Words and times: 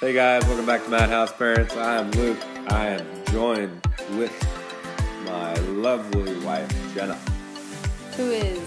Hey 0.00 0.12
guys, 0.12 0.44
welcome 0.46 0.66
back 0.66 0.84
to 0.84 0.90
Madhouse 0.90 1.32
Parents. 1.32 1.74
I 1.76 1.96
am 1.98 2.10
Luke. 2.12 2.38
I 2.68 2.88
am 2.88 3.24
joined 3.26 3.86
with 4.16 4.32
my 5.24 5.54
lovely 5.54 6.38
wife, 6.44 6.70
Jena. 6.94 7.14
who 8.16 8.30
is 8.30 8.60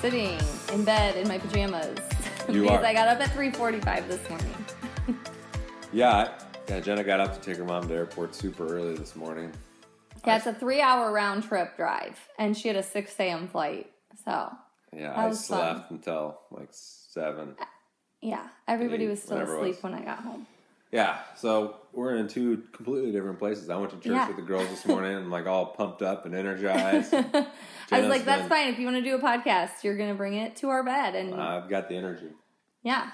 sitting 0.00 0.38
in 0.72 0.84
bed 0.84 1.16
in 1.16 1.28
my 1.28 1.38
pajamas 1.38 1.98
You 2.48 2.62
because 2.62 2.80
are. 2.80 2.84
I 2.86 2.92
got 2.94 3.08
up 3.08 3.20
at 3.20 3.30
3:45 3.30 4.08
this 4.08 4.28
morning. 4.30 4.54
Yeah, 5.92 6.10
I- 6.12 6.30
yeah, 6.68 6.78
Jena 6.78 7.02
got 7.02 7.18
up 7.18 7.34
to 7.34 7.40
take 7.40 7.56
her 7.56 7.64
mom 7.64 7.88
to 7.88 7.94
airport 7.94 8.32
super 8.32 8.64
early 8.64 8.94
this 8.96 9.16
morning. 9.16 9.50
Yeah, 10.24 10.36
it's 10.36 10.46
a 10.46 10.54
three-hour 10.54 11.10
round 11.10 11.42
trip 11.42 11.76
drive, 11.76 12.16
and 12.38 12.56
she 12.56 12.68
had 12.68 12.76
a 12.76 12.82
6 12.84 13.12
a.m. 13.18 13.48
flight. 13.48 13.90
So 14.24 14.52
Yeah, 14.96 15.20
I 15.20 15.32
slept 15.32 15.78
fun. 15.80 15.84
until 15.90 16.38
like 16.52 16.68
seven. 16.70 17.56
Uh, 17.60 17.64
yeah, 18.22 18.46
everybody 18.68 19.08
was 19.08 19.20
still 19.20 19.38
asleep 19.38 19.82
when 19.82 19.94
I 19.94 20.02
got 20.02 20.20
home. 20.20 20.46
Yeah, 20.92 21.18
so 21.36 21.76
we're 21.92 22.16
in 22.16 22.26
two 22.26 22.64
completely 22.72 23.12
different 23.12 23.38
places. 23.38 23.70
I 23.70 23.76
went 23.76 23.90
to 23.90 23.96
church 23.96 24.06
Yeah. 24.12 24.26
with 24.26 24.36
the 24.36 24.42
girls 24.42 24.68
this 24.68 24.84
morning. 24.86 25.16
I'm 25.16 25.30
like 25.30 25.46
all 25.46 25.66
pumped 25.66 26.02
up 26.02 26.26
and 26.26 26.34
energized. 26.34 27.14
I 27.92 28.00
was 28.00 28.08
like, 28.08 28.24
"That's 28.24 28.42
been- 28.42 28.48
fine. 28.48 28.68
If 28.72 28.78
you 28.80 28.86
want 28.86 28.96
to 28.96 29.02
do 29.02 29.14
a 29.14 29.20
podcast, 29.20 29.84
you're 29.84 29.96
gonna 29.96 30.14
bring 30.16 30.34
it 30.34 30.56
to 30.56 30.68
our 30.70 30.82
bed." 30.82 31.14
And 31.14 31.34
I've 31.34 31.68
got 31.68 31.88
the 31.88 31.94
energy. 31.96 32.26
yeah, 32.82 33.08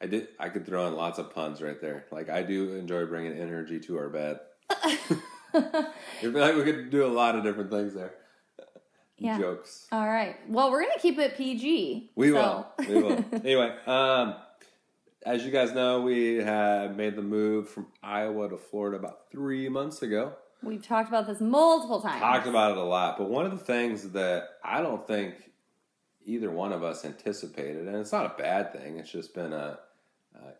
I 0.00 0.06
did. 0.06 0.28
I 0.38 0.48
could 0.48 0.64
throw 0.64 0.86
in 0.86 0.94
lots 0.94 1.18
of 1.18 1.34
puns 1.34 1.60
right 1.60 1.80
there. 1.80 2.06
Like 2.12 2.28
I 2.30 2.42
do 2.44 2.74
enjoy 2.74 3.04
bringing 3.06 3.32
energy 3.36 3.80
to 3.80 3.98
our 3.98 4.08
bed. 4.08 4.38
Like 5.54 6.56
we 6.56 6.64
could 6.64 6.90
do 6.90 7.04
a 7.06 7.12
lot 7.12 7.36
of 7.36 7.44
different 7.44 7.70
things 7.70 7.94
there. 7.94 8.12
yeah. 9.18 9.38
Jokes. 9.38 9.86
All 9.92 10.06
right. 10.06 10.36
Well, 10.48 10.70
we're 10.70 10.80
gonna 10.82 10.98
keep 10.98 11.18
it 11.18 11.36
PG. 11.36 12.10
We 12.16 12.28
so- 12.30 12.66
will. 12.78 12.86
We 12.88 13.02
will. 13.02 13.24
anyway, 13.32 13.76
um, 13.86 14.34
as 15.24 15.44
you 15.44 15.50
guys 15.50 15.72
know, 15.72 16.00
we 16.02 16.36
had 16.36 16.96
made 16.96 17.16
the 17.16 17.22
move 17.22 17.68
from 17.68 17.86
Iowa 18.02 18.48
to 18.50 18.56
Florida 18.56 18.96
about 18.98 19.30
three 19.30 19.68
months 19.68 20.02
ago. 20.02 20.32
We've 20.62 20.84
talked 20.86 21.08
about 21.08 21.26
this 21.26 21.40
multiple 21.40 22.00
times. 22.00 22.20
Talked 22.20 22.46
about 22.46 22.72
it 22.72 22.78
a 22.78 22.82
lot, 22.82 23.18
but 23.18 23.28
one 23.28 23.44
of 23.44 23.52
the 23.52 23.64
things 23.64 24.10
that 24.10 24.44
I 24.64 24.80
don't 24.80 25.06
think 25.06 25.34
either 26.24 26.50
one 26.50 26.72
of 26.72 26.82
us 26.82 27.04
anticipated, 27.04 27.86
and 27.86 27.96
it's 27.96 28.12
not 28.12 28.26
a 28.26 28.42
bad 28.42 28.72
thing. 28.72 28.96
It's 28.98 29.10
just 29.10 29.34
been 29.34 29.52
a, 29.52 29.78
uh 30.34 30.50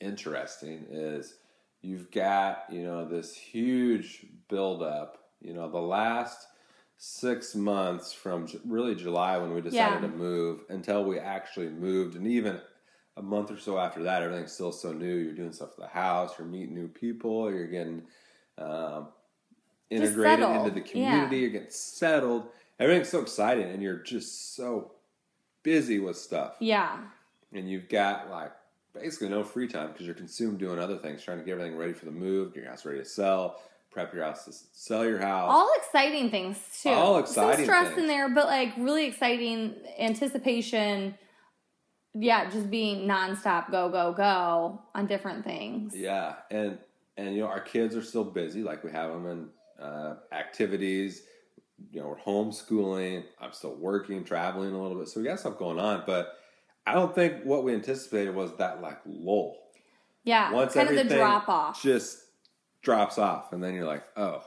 interesting 0.00 0.84
is 0.90 1.36
you've 1.80 2.10
got 2.10 2.64
you 2.70 2.82
know 2.84 3.06
this 3.08 3.34
huge 3.34 4.26
buildup. 4.48 5.18
You 5.40 5.54
know 5.54 5.70
the 5.70 5.78
last 5.80 6.46
six 6.98 7.54
months 7.54 8.12
from 8.12 8.46
really 8.66 8.94
July 8.94 9.36
when 9.38 9.52
we 9.54 9.60
decided 9.60 9.94
Yeah. 9.94 10.00
to 10.00 10.08
move 10.08 10.64
until 10.68 11.04
we 11.04 11.18
actually 11.18 11.68
moved, 11.68 12.16
and 12.16 12.26
even 12.26 12.60
a 13.16 13.22
month 13.22 13.50
or 13.50 13.58
so 13.58 13.78
after 13.78 14.02
that, 14.02 14.22
everything's 14.22 14.52
still 14.52 14.72
so 14.72 14.92
new. 14.92 15.16
You're 15.16 15.32
doing 15.32 15.52
stuff 15.52 15.70
at 15.70 15.78
the 15.78 15.86
house. 15.86 16.34
You're 16.38 16.46
meeting 16.46 16.74
new 16.74 16.88
people. 16.88 17.50
You're 17.50 17.66
getting 17.66 18.02
um, 18.58 19.08
integrated 19.90 20.48
into 20.48 20.70
the 20.70 20.80
community. 20.82 21.36
Yeah. 21.36 21.42
You're 21.42 21.50
getting 21.50 21.70
settled. 21.70 22.48
Everything's 22.78 23.08
so 23.08 23.20
exciting, 23.20 23.70
and 23.70 23.82
you're 23.82 23.96
just 23.96 24.54
so 24.54 24.92
busy 25.62 25.98
with 25.98 26.16
stuff. 26.16 26.56
Yeah. 26.60 26.98
And 27.52 27.68
you've 27.70 27.88
got 27.88 28.30
like 28.30 28.52
basically 28.92 29.28
no 29.28 29.42
free 29.44 29.68
time 29.68 29.92
because 29.92 30.06
you're 30.06 30.14
consumed 30.14 30.58
doing 30.58 30.78
other 30.78 30.96
things, 30.98 31.22
trying 31.22 31.38
to 31.38 31.44
get 31.44 31.52
everything 31.52 31.76
ready 31.76 31.92
for 31.92 32.04
the 32.04 32.10
move, 32.10 32.54
get 32.54 32.62
your 32.62 32.70
house 32.70 32.84
ready 32.84 32.98
to 32.98 33.04
sell, 33.04 33.60
prep 33.90 34.12
your 34.12 34.24
house 34.24 34.44
to 34.44 34.52
sell 34.72 35.06
your 35.06 35.18
house. 35.18 35.48
all 35.50 35.70
exciting 35.78 36.30
things 36.30 36.58
too. 36.82 36.90
All 36.90 37.18
exciting 37.18 37.56
Some 37.56 37.64
stress 37.64 37.88
things. 37.88 38.00
in 38.00 38.06
there, 38.08 38.28
but 38.28 38.46
like 38.46 38.74
really 38.76 39.06
exciting 39.06 39.74
anticipation. 39.98 41.14
Yeah, 42.18 42.48
just 42.50 42.70
being 42.70 43.06
nonstop, 43.06 43.70
go 43.70 43.88
go 43.90 44.12
go 44.12 44.80
on 44.94 45.06
different 45.06 45.44
things. 45.44 45.94
Yeah, 45.94 46.36
and 46.50 46.78
and 47.16 47.34
you 47.34 47.42
know 47.42 47.48
our 47.48 47.60
kids 47.60 47.94
are 47.96 48.02
still 48.02 48.24
busy. 48.24 48.62
Like 48.62 48.84
we 48.84 48.90
have 48.92 49.10
them 49.12 49.26
in 49.26 49.84
uh, 49.84 50.16
activities. 50.32 51.22
You 51.90 52.00
know, 52.00 52.08
we're 52.08 52.16
homeschooling. 52.18 53.24
I'm 53.40 53.52
still 53.52 53.74
working, 53.74 54.24
traveling 54.24 54.72
a 54.72 54.80
little 54.82 54.96
bit, 54.98 55.08
so 55.08 55.20
we 55.20 55.26
got 55.26 55.40
stuff 55.40 55.58
going 55.58 55.78
on. 55.78 56.04
But 56.06 56.32
I 56.86 56.94
don't 56.94 57.14
think 57.14 57.42
what 57.44 57.64
we 57.64 57.74
anticipated 57.74 58.34
was 58.34 58.56
that 58.56 58.80
like 58.80 58.98
lull. 59.04 59.58
Yeah, 60.24 60.52
Once 60.52 60.72
kind 60.74 60.88
of 60.88 60.94
the 60.94 61.00
everything 61.00 61.18
drop 61.18 61.48
off. 61.48 61.82
just 61.82 62.18
drops 62.82 63.18
off, 63.18 63.52
and 63.52 63.62
then 63.62 63.74
you're 63.74 63.84
like, 63.86 64.04
oh, 64.16 64.42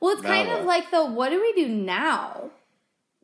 Well, 0.00 0.12
it's 0.12 0.22
kind 0.22 0.48
what? 0.48 0.60
of 0.60 0.66
like 0.66 0.90
the 0.90 1.04
what 1.04 1.30
do 1.30 1.40
we 1.40 1.52
do 1.54 1.68
now? 1.68 2.50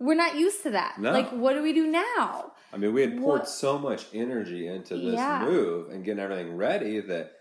We're 0.01 0.15
not 0.15 0.37
used 0.37 0.63
to 0.65 0.71
that. 0.71 0.99
No. 0.99 1.13
Like, 1.13 1.31
what 1.31 1.53
do 1.53 1.63
we 1.63 1.73
do 1.73 1.87
now? 1.87 2.53
I 2.73 2.77
mean, 2.79 2.95
we 2.95 3.03
had 3.03 3.19
poured 3.19 3.41
What- 3.41 3.49
so 3.49 3.79
much 3.79 4.07
energy 4.15 4.67
into 4.67 4.97
this 4.97 5.15
Yeah. 5.15 5.45
move 5.45 5.91
and 5.91 6.03
getting 6.05 6.23
everything 6.23 6.57
ready 6.57 7.01
that 7.01 7.33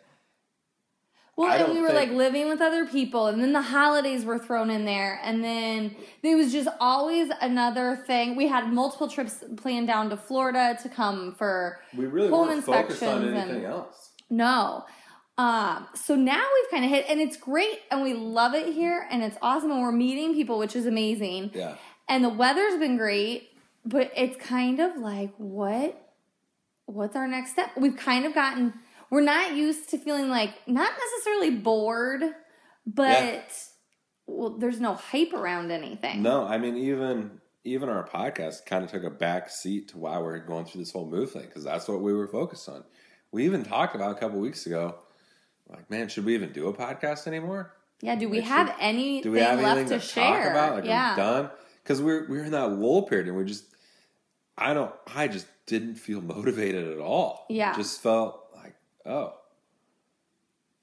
Well, 1.37 1.51
and 1.51 1.73
we 1.73 1.79
were 1.79 1.87
think- 1.91 2.09
like 2.09 2.17
living 2.17 2.49
with 2.49 2.59
other 2.59 2.85
people, 2.85 3.27
and 3.27 3.41
then 3.41 3.53
the 3.53 3.61
holidays 3.61 4.25
were 4.25 4.37
thrown 4.37 4.69
in 4.69 4.83
there, 4.83 5.21
and 5.23 5.41
then 5.41 5.95
there 6.21 6.35
was 6.35 6.51
just 6.51 6.67
always 6.81 7.31
another 7.39 7.95
thing. 7.95 8.35
We 8.35 8.47
had 8.47 8.73
multiple 8.73 9.07
trips 9.07 9.41
planned 9.55 9.87
down 9.87 10.09
to 10.09 10.17
Florida 10.17 10.77
to 10.83 10.89
come 10.89 11.35
for 11.35 11.79
we 11.95 12.07
really 12.07 12.27
Home 12.29 12.49
weren't 12.49 12.65
focused 12.65 13.01
on 13.03 13.21
inspections 13.23 13.37
anything 13.37 13.63
and- 13.65 13.73
else. 13.73 14.11
no. 14.29 14.83
Um, 15.37 15.87
so 15.93 16.15
now 16.17 16.43
we've 16.53 16.69
kind 16.69 16.83
of 16.83 16.91
hit, 16.91 17.05
and 17.07 17.21
it's 17.21 17.37
great, 17.37 17.79
and 17.89 18.01
we 18.03 18.13
love 18.13 18.53
it 18.53 18.73
here, 18.73 19.07
and 19.09 19.23
it's 19.23 19.37
awesome, 19.41 19.71
and 19.71 19.81
we're 19.81 19.93
meeting 19.93 20.33
people, 20.33 20.59
which 20.59 20.75
is 20.75 20.85
amazing, 20.85 21.51
Yeah, 21.53 21.75
and 22.09 22.23
the 22.23 22.29
weather's 22.29 22.77
been 22.77 22.97
great, 22.97 23.49
but 23.85 24.11
it's 24.15 24.35
kind 24.43 24.79
of 24.79 24.97
like 24.97 25.31
what, 25.37 26.01
what's 26.85 27.15
our 27.15 27.27
next 27.27 27.51
step? 27.51 27.71
We've 27.77 27.95
kind 27.95 28.25
of 28.25 28.33
gotten, 28.33 28.73
we're 29.09 29.21
not 29.21 29.53
used 29.55 29.89
to 29.91 29.97
feeling 29.97 30.29
like 30.29 30.51
not 30.67 30.91
necessarily 30.99 31.51
bored, 31.51 32.23
but 32.85 33.07
Yeah. 33.09 33.41
well, 34.27 34.49
there's 34.57 34.79
no 34.79 34.95
hype 34.95 35.33
around 35.33 35.71
anything. 35.71 36.21
No, 36.23 36.45
I 36.45 36.57
mean 36.57 36.75
even 36.77 37.39
even 37.65 37.89
our 37.89 38.07
podcast 38.07 38.65
kind 38.65 38.83
of 38.83 38.89
took 38.89 39.03
a 39.03 39.09
back 39.09 39.49
seat 39.49 39.89
to 39.89 39.97
why 39.97 40.17
we're 40.17 40.39
going 40.39 40.65
through 40.65 40.79
this 40.81 40.91
whole 40.91 41.05
move 41.07 41.31
thing 41.31 41.43
because 41.43 41.63
that's 41.63 41.87
what 41.87 42.01
we 42.01 42.13
were 42.13 42.27
focused 42.27 42.67
on. 42.69 42.83
We 43.31 43.45
even 43.45 43.63
talked 43.63 43.95
about 43.95 44.11
a 44.11 44.19
couple 44.19 44.39
weeks 44.39 44.65
ago, 44.65 44.95
like, 45.67 45.89
man, 45.91 46.07
should 46.07 46.25
we 46.25 46.33
even 46.33 46.51
do 46.51 46.67
a 46.69 46.73
podcast 46.73 47.27
anymore? 47.27 47.73
Yeah, 48.01 48.15
do 48.15 48.29
we 48.29 48.41
have 48.41 48.67
should- 48.69 48.75
anything 48.79 49.23
Do 49.23 49.31
we 49.33 49.39
have 49.41 49.59
left 49.59 49.77
anything 49.77 49.99
to, 49.99 50.05
to, 50.05 50.11
share? 50.13 50.43
talk 50.43 50.51
about? 50.51 50.75
Like, 50.77 50.85
yeah. 50.85 51.11
we 51.15 51.21
done? 51.21 51.49
Because 51.89 52.03
we're 52.03 52.27
we're 52.27 52.43
in 52.43 52.51
that 52.51 52.67
lull 52.67 53.01
period, 53.01 53.29
and 53.29 53.35
we 53.35 53.45
just, 53.45 53.65
I 54.55 54.75
don't, 54.75 54.93
I 55.07 55.27
just 55.27 55.47
didn't 55.65 55.95
feel 55.95 56.21
motivated 56.21 56.87
at 56.87 56.99
all. 56.99 57.47
Yeah. 57.49 57.75
just 57.75 57.99
felt 58.03 58.45
like, 58.55 58.75
oh, 59.07 59.33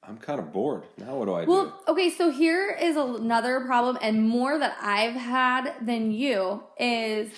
I'm 0.03 0.19
kind 0.19 0.41
of 0.41 0.53
bored. 0.53 0.83
Now 0.99 1.15
what 1.15 1.27
do 1.27 1.35
I 1.35 1.45
do? 1.45 1.51
Well, 1.53 1.81
okay, 1.87 2.11
so 2.11 2.33
here 2.33 2.71
is 2.73 2.97
another 2.97 3.61
problem, 3.61 3.99
and 4.03 4.29
more 4.29 4.59
that 4.59 4.77
I've 4.83 5.15
had 5.15 5.75
than 5.81 6.11
you 6.11 6.65
is 6.77 7.31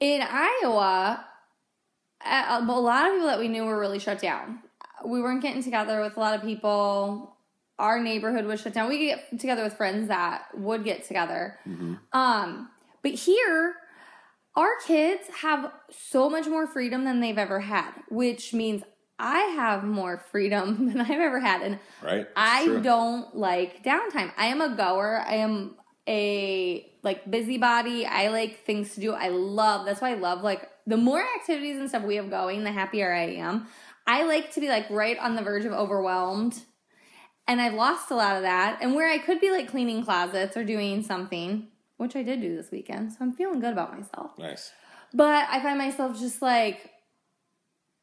in 0.00 0.20
Iowa. 0.28 1.24
A 2.24 2.58
a 2.58 2.60
lot 2.60 3.06
of 3.06 3.12
people 3.12 3.28
that 3.28 3.38
we 3.38 3.46
knew 3.46 3.66
were 3.66 3.78
really 3.78 4.00
shut 4.00 4.20
down. 4.20 4.58
We 5.04 5.22
weren't 5.22 5.42
getting 5.42 5.62
together 5.62 6.00
with 6.00 6.16
a 6.16 6.20
lot 6.20 6.34
of 6.34 6.42
people. 6.42 7.36
Our 7.78 8.00
neighborhood 8.02 8.46
was 8.46 8.62
shut 8.62 8.72
down. 8.72 8.88
We 8.88 8.98
get 8.98 9.38
together 9.38 9.62
with 9.62 9.74
friends 9.74 10.08
that 10.08 10.46
would 10.56 10.82
get 10.82 11.04
together. 11.04 11.60
Um, 12.12 12.70
but 13.06 13.14
here, 13.14 13.76
our 14.56 14.80
kids 14.84 15.28
have 15.42 15.70
so 15.90 16.28
much 16.28 16.48
more 16.48 16.66
freedom 16.66 17.04
than 17.04 17.20
they've 17.20 17.38
ever 17.38 17.60
had, 17.60 17.92
which 18.08 18.52
means 18.52 18.82
I 19.16 19.38
have 19.54 19.84
more 19.84 20.18
freedom 20.32 20.86
than 20.88 21.00
I've 21.00 21.10
ever 21.10 21.38
had. 21.38 21.62
And 21.62 21.78
right? 22.02 22.26
I 22.34 22.64
true. 22.64 22.82
don't 22.82 23.36
like 23.36 23.84
downtime. 23.84 24.32
I 24.36 24.46
am 24.46 24.60
a 24.60 24.74
goer. 24.74 25.22
I 25.24 25.36
am 25.36 25.76
a 26.08 26.92
like 27.04 27.30
busybody. 27.30 28.06
I 28.06 28.26
like 28.26 28.64
things 28.64 28.94
to 28.96 29.00
do. 29.00 29.12
I 29.12 29.28
love 29.28 29.86
that's 29.86 30.00
why 30.00 30.10
I 30.10 30.14
love 30.14 30.42
like 30.42 30.68
the 30.84 30.96
more 30.96 31.24
activities 31.38 31.76
and 31.76 31.88
stuff 31.88 32.02
we 32.02 32.16
have 32.16 32.28
going, 32.28 32.64
the 32.64 32.72
happier 32.72 33.12
I 33.12 33.36
am. 33.36 33.68
I 34.04 34.24
like 34.24 34.52
to 34.54 34.60
be 34.60 34.68
like 34.68 34.90
right 34.90 35.18
on 35.20 35.36
the 35.36 35.42
verge 35.42 35.64
of 35.64 35.72
overwhelmed. 35.72 36.60
And 37.46 37.60
I've 37.60 37.74
lost 37.74 38.10
a 38.10 38.16
lot 38.16 38.34
of 38.34 38.42
that. 38.42 38.78
And 38.80 38.96
where 38.96 39.08
I 39.08 39.18
could 39.18 39.40
be 39.40 39.52
like 39.52 39.70
cleaning 39.70 40.04
closets 40.04 40.56
or 40.56 40.64
doing 40.64 41.04
something, 41.04 41.68
which 41.96 42.16
I 42.16 42.22
did 42.22 42.40
do 42.40 42.54
this 42.56 42.70
weekend. 42.70 43.12
So 43.12 43.18
I'm 43.20 43.32
feeling 43.32 43.60
good 43.60 43.72
about 43.72 43.96
myself. 43.96 44.38
Nice. 44.38 44.72
But 45.14 45.46
I 45.50 45.60
find 45.62 45.78
myself 45.78 46.18
just 46.18 46.42
like 46.42 46.90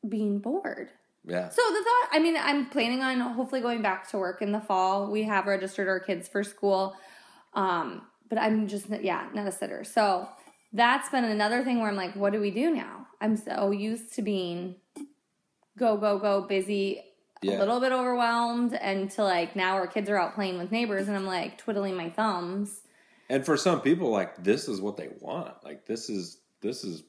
being 0.07 0.39
bored. 0.39 0.89
Yeah. 1.25 1.49
So 1.49 1.61
the 1.61 1.83
thought, 1.83 2.09
I 2.11 2.19
mean, 2.19 2.35
I'm 2.37 2.69
planning 2.69 3.01
on 3.01 3.19
hopefully 3.19 3.61
going 3.61 3.81
back 3.81 4.09
to 4.09 4.17
work 4.17 4.41
in 4.41 4.51
the 4.51 4.59
fall. 4.59 5.09
We 5.09 5.23
have 5.23 5.45
registered 5.45 5.87
our 5.87 5.99
kids 5.99 6.27
for 6.27 6.43
school. 6.43 6.95
Um, 7.53 8.01
but 8.29 8.37
I'm 8.39 8.67
just, 8.67 8.87
yeah, 8.89 9.27
not 9.33 9.47
a 9.47 9.51
sitter. 9.51 9.83
So 9.83 10.27
that's 10.73 11.09
been 11.09 11.23
another 11.23 11.63
thing 11.63 11.79
where 11.79 11.89
I'm 11.89 11.95
like, 11.95 12.15
what 12.15 12.33
do 12.33 12.41
we 12.41 12.51
do 12.51 12.73
now? 12.73 13.07
I'm 13.21 13.37
so 13.37 13.71
used 13.71 14.13
to 14.15 14.21
being 14.21 14.75
go, 15.77 15.97
go, 15.97 16.17
go, 16.19 16.41
busy, 16.41 17.01
Yeah. 17.41 17.57
a 17.57 17.59
little 17.59 17.79
bit 17.79 17.91
overwhelmed, 17.91 18.73
and 18.73 19.09
to 19.11 19.23
like 19.23 19.55
now 19.55 19.75
our 19.75 19.87
kids 19.87 20.09
are 20.09 20.17
out 20.17 20.35
playing 20.35 20.57
with 20.57 20.71
neighbors 20.71 21.07
and 21.07 21.15
I'm 21.15 21.25
like 21.25 21.57
twiddling 21.57 21.95
my 21.95 22.09
thumbs. 22.09 22.81
And 23.33 23.43
for 23.43 23.57
some 23.57 23.81
people, 23.81 24.11
like 24.11 24.43
this 24.43 24.67
is 24.67 24.79
what 24.79 24.95
they 24.95 25.09
want. 25.19 25.55
Like 25.63 25.87
this 25.87 26.07
is 26.07 26.37
this 26.61 26.83
is 26.83 27.01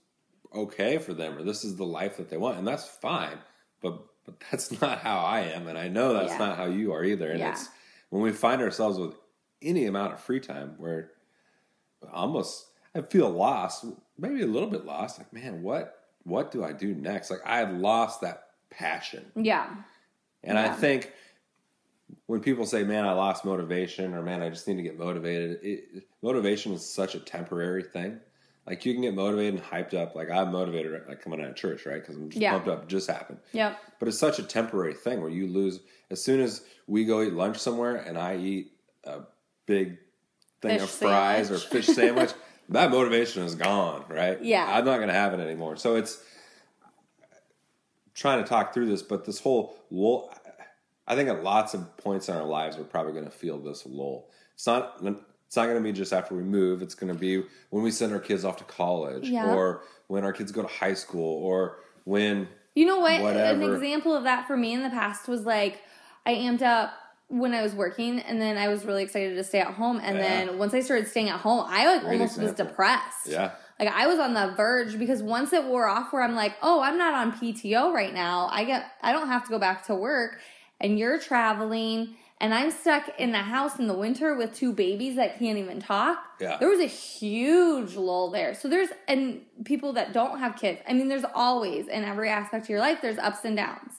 okay 0.55 0.97
for 0.97 1.13
them, 1.13 1.37
or 1.37 1.43
this 1.43 1.65
is 1.65 1.77
the 1.77 1.85
life 1.85 2.17
that 2.17 2.31
they 2.31 2.39
want, 2.39 2.57
and 2.57 2.67
that's 2.67 2.87
fine. 2.87 3.37
But 3.83 3.99
but 4.25 4.43
that's 4.51 4.81
not 4.81 5.01
how 5.01 5.19
I 5.19 5.41
am, 5.41 5.69
and 5.69 5.77
I 5.77 5.89
know 5.89 6.15
that's 6.15 6.33
Yeah. 6.33 6.39
not 6.39 6.57
how 6.57 6.65
you 6.65 6.95
are 6.95 7.05
either. 7.05 7.31
And 7.31 7.41
Yeah. 7.41 7.51
it's 7.51 7.69
when 8.09 8.23
we 8.23 8.33
find 8.33 8.63
ourselves 8.63 8.99
with 8.99 9.15
any 9.61 9.85
amount 9.85 10.15
of 10.15 10.21
free 10.21 10.41
time 10.41 10.77
where 10.79 11.11
almost 12.11 12.69
I 12.95 13.03
feel 13.03 13.29
lost, 13.29 13.85
maybe 14.17 14.41
a 14.41 14.47
little 14.47 14.71
bit 14.71 14.87
lost. 14.87 15.19
Like, 15.19 15.31
man, 15.31 15.63
what 15.63 16.01
what 16.23 16.51
do 16.53 16.65
I 16.65 16.73
do 16.73 16.95
next? 16.95 17.31
Like, 17.31 17.45
I 17.45 17.65
lost 17.65 18.23
that 18.23 18.47
passion, 18.71 19.31
Yeah. 19.37 19.69
and 20.43 20.59
I 20.59 20.71
think 20.73 21.13
when 22.27 22.41
people 22.41 22.67
say, 22.67 22.85
"Man, 22.85 23.05
I 23.07 23.13
lost 23.13 23.45
motivation," 23.45 24.15
or 24.15 24.23
"Man, 24.23 24.43
I 24.43 24.51
just 24.51 24.67
need 24.69 24.77
to 24.77 24.83
get 24.83 24.99
motivated," 24.99 25.59
it, 25.63 26.05
motivation 26.23 26.73
is 26.73 26.85
such 26.89 27.15
a 27.15 27.21
temporary 27.21 27.83
thing. 27.83 28.21
Like 28.67 28.87
you 28.87 28.95
can 28.95 29.03
get 29.03 29.15
motivated 29.15 29.55
and 29.55 29.63
hyped 29.63 29.93
up. 29.95 30.15
Like 30.15 30.31
I'm 30.31 30.51
motivated, 30.51 30.93
like 31.07 31.21
coming 31.21 31.41
out 31.43 31.51
of 31.51 31.57
church, 31.57 31.85
right? 31.85 32.01
Because 32.01 32.17
I'm 32.17 32.31
just 32.31 32.41
Yeah. 32.41 32.53
pumped 32.53 32.69
up. 32.69 32.89
Just 32.89 33.11
happened. 33.11 33.41
Yeah. 33.53 33.75
But 33.99 34.09
it's 34.09 34.19
such 34.19 34.39
a 34.39 34.43
temporary 34.43 34.95
thing 34.95 35.21
where 35.21 35.31
you 35.31 35.47
lose 35.49 35.81
as 36.11 36.23
soon 36.23 36.41
as 36.41 36.65
we 36.87 37.05
go 37.05 37.21
eat 37.23 37.35
lunch 37.35 37.59
somewhere 37.59 37.97
and 37.97 38.17
I 38.17 38.37
eat 38.37 38.73
a 39.05 39.21
big 39.67 39.99
thing 40.63 40.79
Fish 40.79 40.83
of 40.83 40.89
fries 40.91 41.49
sandwich. 41.49 41.65
or 41.65 41.69
fish 41.69 41.87
sandwich, 41.95 42.31
that 42.71 42.91
motivation 42.91 43.43
is 43.43 43.55
gone, 43.55 44.05
right? 44.09 44.43
Yeah. 44.43 44.65
I'm 44.67 44.87
not 44.87 44.97
going 44.97 45.09
to 45.09 45.15
have 45.15 45.35
it 45.35 45.41
anymore. 45.41 45.77
So 45.77 45.97
it's 45.97 46.23
trying 48.15 48.43
to 48.43 48.49
talk 48.49 48.73
through 48.73 48.87
this, 48.87 49.03
but 49.03 49.25
this 49.27 49.41
whole 49.41 49.77
lull, 49.91 50.33
I 51.07 51.15
think 51.17 51.29
at 51.29 51.43
lots 51.43 51.75
of 51.75 51.97
points 51.99 52.29
in 52.29 52.37
our 52.37 52.45
lives 52.45 52.77
we're 52.77 52.85
probably 52.85 53.13
going 53.13 53.25
to 53.27 53.31
feel 53.31 53.59
this 53.59 53.85
lull. 53.87 54.29
It's 54.55 54.67
not. 54.67 55.01
It's 55.47 55.57
not 55.57 55.67
going 55.67 55.77
to 55.77 55.83
be 55.83 55.93
just 55.93 56.13
after 56.13 56.35
we 56.35 56.43
move. 56.43 56.83
It's 56.83 56.95
going 56.95 57.13
to 57.13 57.19
be 57.19 57.43
when 57.71 57.85
we 57.85 57.91
send 57.91 58.13
our 58.13 58.19
kids 58.19 58.45
off 58.45 58.57
to 58.57 58.65
college, 58.65 59.29
Yeah. 59.29 59.53
or 59.53 59.83
when 60.09 60.25
our 60.25 60.33
kids 60.33 60.51
go 60.51 60.63
to 60.63 60.69
high 60.69 60.95
school, 60.95 61.43
or 61.45 61.79
when 62.05 62.49
You 62.75 62.87
know 62.87 62.99
what? 62.99 63.13
An 63.13 63.23
Whatever. 63.23 63.75
example 63.75 64.17
of 64.17 64.25
that 64.25 64.47
for 64.47 64.57
me 64.57 64.73
in 64.73 64.83
the 64.83 64.91
past 64.91 65.29
was 65.29 65.43
like 65.43 65.81
I 66.27 66.35
amped 66.35 66.63
up 66.63 66.93
when 67.29 67.53
I 67.55 67.63
was 67.63 67.75
working, 67.75 68.21
and 68.21 68.41
then 68.41 68.57
I 68.57 68.69
was 68.69 68.85
really 68.85 69.03
excited 69.03 69.35
to 69.37 69.45
stay 69.45 69.61
at 69.61 69.75
home. 69.75 70.01
And 70.03 70.17
Yeah. 70.17 70.23
then 70.47 70.59
once 70.59 70.75
I 70.75 70.81
started 70.81 71.07
staying 71.09 71.29
at 71.29 71.41
home, 71.41 71.65
I 71.69 71.87
like 71.87 72.03
Great 72.03 72.13
almost 72.15 72.39
was 72.39 72.53
depressed. 72.53 73.27
yeah, 73.27 73.53
Like 73.79 73.89
I 73.89 74.07
was 74.07 74.19
on 74.19 74.35
the 74.35 74.55
verge 74.57 74.99
because 74.99 75.23
once 75.23 75.53
it 75.53 75.65
wore 75.65 75.87
off, 75.87 76.13
where 76.13 76.23
I'm 76.23 76.35
like, 76.35 76.55
oh, 76.63 76.81
I'm 76.81 76.97
not 76.99 77.15
on 77.15 77.33
PTO 77.33 77.93
right 77.93 78.13
now. 78.15 78.49
I 78.51 78.65
get, 78.65 78.87
I 79.03 79.13
don't 79.13 79.29
have 79.29 79.45
to 79.45 79.51
go 79.51 79.59
back 79.59 79.87
to 79.87 79.95
work, 79.95 80.39
and 80.85 80.99
you're 80.99 81.19
traveling, 81.19 82.15
and 82.43 82.53
I'm 82.53 82.71
stuck 82.71 83.19
in 83.19 83.33
the 83.33 83.39
house 83.39 83.79
in 83.79 83.87
the 83.87 83.95
winter 83.95 84.37
with 84.37 84.55
two 84.55 84.71
babies 84.75 85.17
that 85.17 85.39
can't 85.39 85.57
even 85.57 85.81
talk. 85.81 86.19
Yeah. 86.39 86.59
there 86.59 86.69
was 86.69 86.81
a 86.81 86.87
huge 86.87 87.97
lull 87.97 88.31
there. 88.31 88.55
So 88.55 88.69
there's 88.69 88.91
and 89.09 89.41
people 89.65 89.95
that 89.95 90.13
don't 90.13 90.39
have 90.41 90.57
kids. 90.57 90.83
I 90.87 90.93
mean, 90.93 91.09
there's 91.09 91.25
always 91.35 91.89
in 91.89 92.05
every 92.05 92.29
aspect 92.29 92.67
of 92.67 92.69
your 92.69 92.81
life, 92.81 92.99
there's 93.01 93.19
ups 93.19 93.45
and 93.45 93.57
downs. 93.57 93.95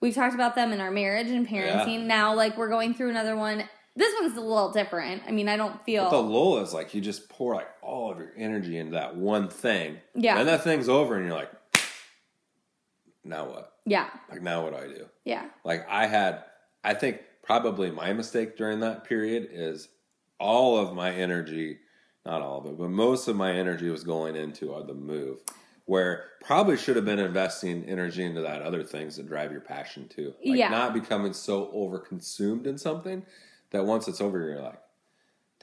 We've 0.00 0.14
talked 0.14 0.34
about 0.34 0.54
them 0.54 0.72
in 0.72 0.80
our 0.80 0.90
marriage 0.90 1.28
and 1.28 1.46
parenting. 1.46 2.00
Yeah. 2.00 2.06
Now, 2.06 2.34
like 2.34 2.56
we're 2.56 2.70
going 2.70 2.94
through 2.94 3.10
another 3.10 3.36
one. 3.36 3.64
This 3.94 4.14
one's 4.20 4.36
a 4.36 4.42
little 4.42 4.72
different. 4.72 5.22
I 5.26 5.32
mean, 5.32 5.48
I 5.48 5.56
don't 5.56 5.82
feel 5.84 6.04
But 6.04 6.10
the 6.10 6.22
lull 6.22 6.58
is 6.58 6.72
like 6.72 6.94
you 6.94 7.00
just 7.02 7.28
pour 7.28 7.54
like 7.54 7.68
all 7.82 8.10
of 8.10 8.18
your 8.18 8.32
energy 8.36 8.78
into 8.78 8.92
that 8.92 9.16
one 9.16 9.48
thing. 9.48 9.98
Yeah. 10.14 10.38
And 10.38 10.48
that 10.48 10.64
thing's 10.64 10.88
over 10.88 11.16
and 11.16 11.26
you're 11.26 11.36
like, 11.36 11.50
now 13.26 13.48
what? 13.48 13.72
yeah, 13.84 14.08
Like 14.30 14.42
now 14.42 14.62
what 14.64 14.72
do 14.72 14.78
I 14.78 14.88
do? 14.88 15.06
yeah, 15.24 15.46
Like 15.64 15.86
I 15.88 16.06
had 16.06 16.44
I 16.84 16.94
think 16.94 17.20
probably 17.42 17.90
my 17.90 18.12
mistake 18.12 18.56
during 18.56 18.80
that 18.80 19.04
period 19.04 19.48
is 19.50 19.88
all 20.38 20.76
of 20.78 20.94
my 20.94 21.12
energy, 21.12 21.78
not 22.24 22.42
all 22.42 22.58
of 22.58 22.66
it, 22.66 22.78
but 22.78 22.88
most 22.90 23.28
of 23.28 23.36
my 23.36 23.52
energy 23.52 23.88
was 23.88 24.04
going 24.04 24.36
into 24.36 24.74
uh, 24.74 24.82
the 24.84 24.94
move. 24.94 25.40
Where 25.86 26.24
probably 26.42 26.76
should 26.76 26.96
have 26.96 27.04
been 27.04 27.20
investing 27.20 27.84
energy 27.84 28.24
into 28.24 28.40
that 28.40 28.60
other 28.62 28.82
things 28.82 29.16
that 29.16 29.28
drive 29.28 29.52
your 29.52 29.60
passion 29.60 30.08
too. 30.08 30.34
Like 30.44 30.58
Yeah. 30.58 30.68
not 30.68 30.92
becoming 30.92 31.32
so 31.32 31.70
over 31.72 32.00
consumed 32.00 32.66
in 32.66 32.76
something 32.76 33.24
that 33.70 33.84
once 33.86 34.08
it's 34.08 34.20
over 34.20 34.40
you're 34.40 34.60
like, 34.60 34.80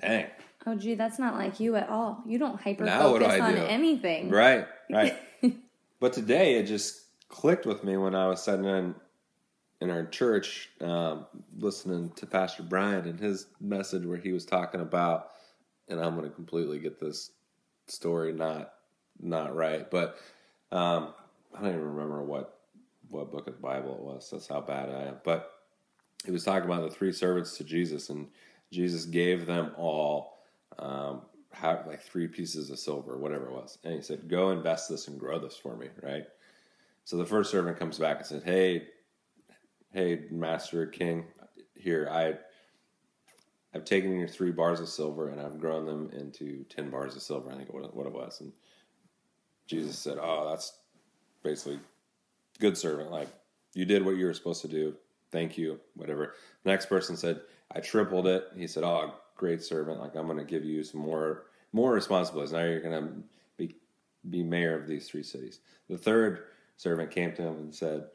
dang. 0.02 0.28
Oh, 0.66 0.76
gee, 0.76 0.96
that's 0.96 1.20
not 1.20 1.36
like 1.36 1.60
you 1.60 1.76
at 1.76 1.90
all. 1.90 2.24
You 2.26 2.40
don't 2.40 2.60
hyper 2.60 2.86
what 2.86 3.20
do 3.20 3.26
focus 3.26 3.42
on 3.42 3.56
do? 3.56 3.62
anything. 3.66 4.30
Right, 4.30 4.66
right. 4.90 5.18
but 6.00 6.14
today 6.14 6.56
it 6.56 6.68
just 6.68 7.02
clicked 7.34 7.66
with 7.66 7.84
me 7.84 7.98
when 7.98 8.14
I 8.14 8.28
was 8.28 8.44
sitting 8.44 8.66
in 8.66 8.94
in 9.82 9.90
our 9.90 10.06
church, 10.06 10.70
um, 10.80 11.26
listening 11.58 12.10
to 12.12 12.26
Pastor 12.26 12.64
Brian 12.64 13.06
and 13.06 13.20
his 13.20 13.48
message 13.60 14.06
where 14.06 14.18
he 14.18 14.32
was 14.32 14.46
talking 14.46 14.80
about, 14.80 15.32
and 15.90 16.00
I'm 16.00 16.16
going 16.16 16.30
to 16.30 16.34
completely 16.34 16.80
get 16.80 17.00
this 17.00 17.32
story 17.88 18.32
not 18.32 18.74
not 19.20 19.56
right, 19.56 19.90
but 19.90 20.18
um, 20.72 21.14
I 21.54 21.62
don't 21.62 21.70
even 21.70 21.96
remember 21.96 22.24
what 22.24 22.60
what 23.10 23.32
book 23.32 23.48
of 23.48 23.56
the 23.56 23.62
Bible 23.62 23.96
it 23.96 24.02
was. 24.02 24.30
That's 24.32 24.48
how 24.48 24.62
bad 24.62 24.90
I 24.90 25.08
am. 25.08 25.16
But 25.24 25.52
he 26.24 26.32
was 26.32 26.44
talking 26.44 26.70
about 26.70 26.88
the 26.88 26.96
three 26.96 27.12
servants 27.12 27.58
to 27.58 27.64
Jesus, 27.64 28.10
and 28.10 28.28
Jesus 28.72 29.06
gave 29.06 29.48
them 29.48 29.72
all 29.76 30.38
um, 30.78 31.24
like 31.62 32.04
three 32.04 32.28
pieces 32.28 32.70
of 32.70 32.78
silver, 32.78 33.18
whatever 33.18 33.48
it 33.48 33.54
was, 33.54 33.80
and 33.84 33.96
he 33.96 34.04
said, 34.04 34.30
"Go 34.30 34.52
invest 34.52 34.88
this 34.88 35.08
and 35.08 35.20
grow 35.20 35.40
this 35.40 35.58
for 35.58 35.76
me." 35.76 35.88
Right. 36.02 36.26
So 37.06 37.18
the 37.18 37.26
first 37.26 37.52
servant 37.52 37.78
comes 37.78 37.98
back 37.98 38.18
and 38.18 38.26
says, 38.26 38.44
"Hey, 38.44 38.88
hey, 39.92 40.26
master 40.32 40.86
king, 40.88 41.26
here 41.76 42.08
I." 42.12 42.36
I've 43.76 43.86
taken 43.86 44.20
your 44.20 44.28
three 44.28 44.52
bars 44.52 44.80
of 44.80 44.88
silver 44.88 45.30
and 45.30 45.42
I've 45.42 45.60
grown 45.60 45.86
them 45.86 46.12
into 46.14 46.64
ten 46.66 46.92
bars 46.92 47.16
of 47.16 47.24
silver. 47.24 47.52
I 47.52 47.56
think 47.56 47.74
what, 47.74 47.84
it 47.84 48.14
was, 48.14 48.42
and 48.42 48.54
Jesus 49.68 49.98
said, 49.98 50.18
"Oh, 50.22 50.48
that's 50.50 50.74
basically 51.44 51.80
good 52.60 52.78
servant. 52.78 53.12
Like 53.12 53.30
you 53.74 53.86
did 53.86 54.06
what 54.06 54.16
you 54.16 54.26
were 54.26 54.34
supposed 54.34 54.62
to 54.62 54.68
do. 54.68 54.96
Thank 55.32 55.58
you. 55.58 55.80
Whatever." 55.96 56.36
The 56.64 56.70
next 56.70 56.86
person 56.86 57.18
said, 57.18 57.42
"I 57.72 57.80
tripled 57.80 58.28
it." 58.28 58.48
He 58.56 58.68
said, 58.68 58.84
"Oh, 58.84 59.16
great 59.36 59.64
servant. 59.64 60.00
Like 60.00 60.16
I'm 60.16 60.28
going 60.28 60.38
to 60.38 60.44
give 60.44 60.64
you 60.64 60.84
some 60.84 61.02
more 61.02 61.48
more 61.72 61.92
responsibilities. 61.94 62.54
Now 62.54 62.66
you're 62.66 62.80
going 62.80 63.04
to 63.04 63.24
be 63.58 63.76
be 64.30 64.44
mayor 64.44 64.80
of 64.80 64.88
these 64.88 65.10
three 65.10 65.24
cities." 65.24 65.62
The 65.90 65.98
third 65.98 66.46
servant 66.78 67.12
came 67.12 67.34
to 67.34 67.42
him 67.42 67.56
and 67.56 67.76
said, 67.76 68.08